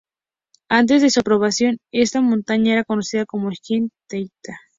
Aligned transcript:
Antes 0.67 1.03
de 1.03 1.11
su 1.11 1.19
aprobación, 1.19 1.77
esta 1.91 2.21
montaña 2.21 2.73
era 2.73 2.83
conocida 2.83 3.27
como 3.27 3.51
"Secchi 3.51 3.91
Theta". 4.09 4.59